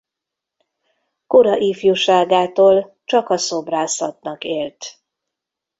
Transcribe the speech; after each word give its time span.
Kora 1.27 1.57
ifjúságától 1.57 2.97
csak 3.03 3.29
a 3.29 3.37
szobrászatnak 3.37 4.43
élt. 4.43 4.99